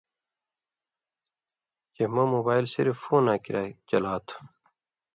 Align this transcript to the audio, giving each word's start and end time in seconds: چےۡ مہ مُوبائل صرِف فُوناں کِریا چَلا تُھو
چےۡ 1.93 2.11
مہ 2.13 2.23
مُوبائل 2.33 2.65
صرِف 2.73 2.95
فُوناں 3.03 3.39
کِریا 3.43 3.63
چَلا 3.89 4.15
تُھو 4.25 4.37